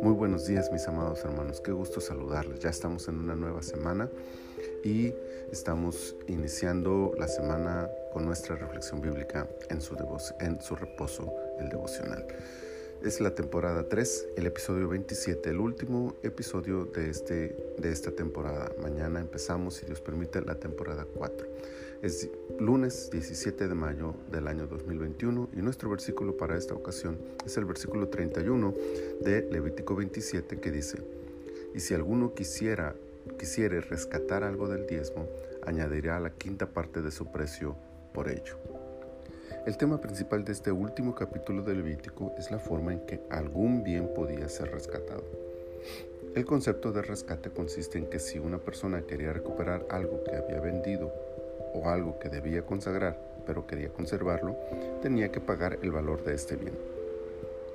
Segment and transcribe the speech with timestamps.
[0.00, 2.60] Muy buenos días mis amados hermanos, qué gusto saludarles.
[2.60, 4.08] Ya estamos en una nueva semana
[4.82, 5.12] y
[5.52, 9.96] estamos iniciando la semana con nuestra reflexión bíblica en su,
[10.40, 12.26] en su reposo, el devocional.
[13.02, 18.72] Es la temporada 3, el episodio 27, el último episodio de, este, de esta temporada.
[18.80, 21.46] Mañana empezamos, si Dios permite, la temporada 4.
[22.04, 22.28] Es
[22.60, 27.16] lunes 17 de mayo del año 2021 y nuestro versículo para esta ocasión
[27.46, 28.74] es el versículo 31
[29.22, 30.98] de Levítico 27 que dice,
[31.74, 32.94] y si alguno quisiera,
[33.38, 35.26] quisiere rescatar algo del diezmo,
[35.64, 37.74] añadirá la quinta parte de su precio
[38.12, 38.58] por ello.
[39.64, 43.82] El tema principal de este último capítulo de Levítico es la forma en que algún
[43.82, 45.24] bien podía ser rescatado.
[46.34, 50.60] El concepto de rescate consiste en que si una persona quería recuperar algo que había
[50.60, 51.10] vendido
[51.74, 54.56] o algo que debía consagrar, pero quería conservarlo,
[55.02, 56.74] tenía que pagar el valor de este bien.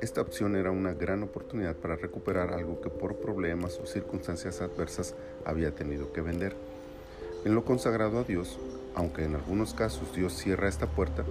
[0.00, 5.14] Esta opción era una gran oportunidad para recuperar algo que por problemas o circunstancias adversas
[5.44, 6.54] había tenido que vender.
[7.44, 8.58] En lo consagrado a Dios,
[8.96, 11.24] aunque en algunos casos Dios cierra esta puerta,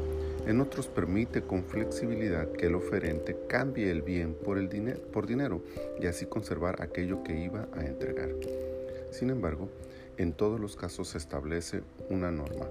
[0.48, 5.28] en otros permite con flexibilidad que el oferente cambie el bien por, el dinero, por
[5.28, 5.62] dinero
[6.00, 8.30] y así conservar aquello que iba a entregar.
[9.12, 9.68] Sin embargo,
[10.22, 12.68] en todos los casos se establece una norma.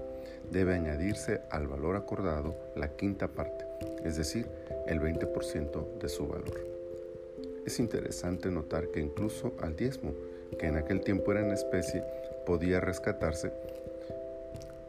[0.51, 3.65] Debe añadirse al valor acordado la quinta parte,
[4.03, 4.47] es decir,
[4.87, 6.65] el 20% de su valor.
[7.65, 10.13] Es interesante notar que incluso al diezmo,
[10.57, 12.03] que en aquel tiempo era en especie,
[12.45, 13.51] podía rescatarse,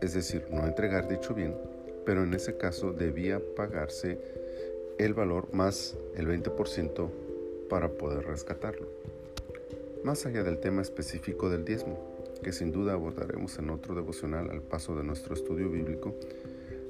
[0.00, 1.54] es decir, no entregar dicho bien,
[2.04, 4.18] pero en ese caso debía pagarse
[4.98, 7.10] el valor más el 20%
[7.68, 8.86] para poder rescatarlo.
[10.02, 12.11] Más allá del tema específico del diezmo,
[12.42, 16.14] que sin duda abordaremos en otro devocional al paso de nuestro estudio bíblico,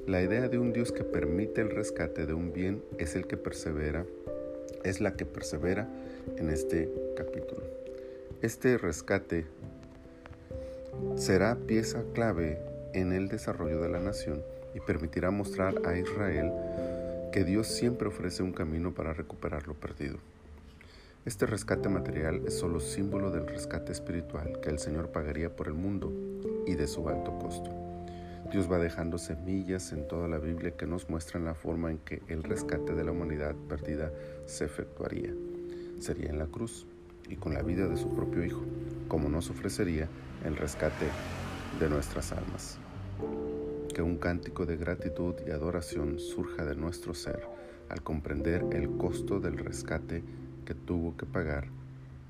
[0.07, 3.37] la idea de un Dios que permite el rescate de un bien es el que
[3.37, 4.05] persevera,
[4.83, 5.87] es la que persevera
[6.37, 7.61] en este capítulo.
[8.41, 9.45] Este rescate
[11.15, 12.59] será pieza clave
[12.93, 14.43] en el desarrollo de la nación
[14.75, 16.51] y permitirá mostrar a Israel
[17.31, 20.17] que Dios siempre ofrece un camino para recuperar lo perdido.
[21.25, 25.73] Este rescate material es solo símbolo del rescate espiritual que el Señor pagaría por el
[25.73, 26.11] mundo
[26.67, 27.69] y de su alto costo.
[28.51, 32.21] Dios va dejando semillas en toda la Biblia que nos muestran la forma en que
[32.27, 34.11] el rescate de la humanidad perdida
[34.45, 35.33] se efectuaría.
[35.99, 36.85] Sería en la cruz
[37.29, 38.65] y con la vida de su propio Hijo,
[39.07, 40.09] como nos ofrecería
[40.43, 41.07] el rescate
[41.79, 42.79] de nuestras almas
[43.93, 47.47] que un cántico de gratitud y adoración surja de nuestro ser
[47.89, 50.23] al comprender el costo del rescate
[50.63, 51.65] que tuvo que pagar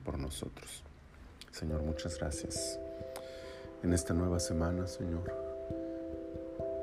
[0.04, 0.84] por nosotros.
[1.52, 2.80] Señor, muchas gracias.
[3.84, 5.32] En esta nueva semana, Señor,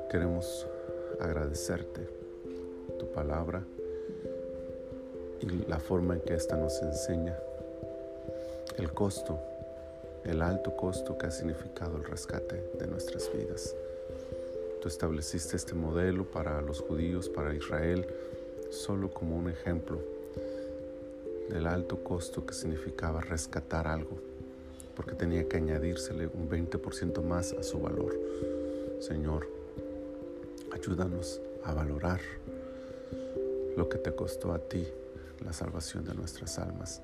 [0.09, 0.67] queremos
[1.19, 2.07] agradecerte
[2.99, 3.63] tu palabra
[5.41, 7.35] y la forma en que ésta nos enseña
[8.77, 9.39] el costo,
[10.23, 13.75] el alto costo que ha significado el rescate de nuestras vidas.
[14.81, 18.07] Tú estableciste este modelo para los judíos, para Israel,
[18.69, 19.99] solo como un ejemplo
[21.51, 24.17] del alto costo que significaba rescatar algo,
[24.95, 28.17] porque tenía que añadírsele un 20% más a su valor.
[28.99, 29.47] Señor,
[30.71, 32.21] ayúdanos a valorar
[33.75, 34.87] lo que te costó a ti
[35.43, 37.01] la salvación de nuestras almas,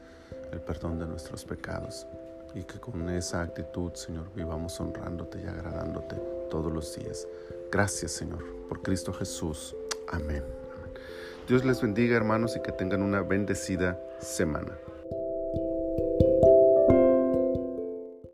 [0.52, 2.06] el perdón de nuestros pecados,
[2.54, 6.16] y que con esa actitud, Señor, vivamos honrándote y agradándote
[6.50, 7.28] todos los días.
[7.72, 9.76] Gracias, Señor, por Cristo Jesús.
[10.08, 10.44] Amén.
[11.48, 14.74] Dios les bendiga, hermanos, y que tengan una bendecida semana.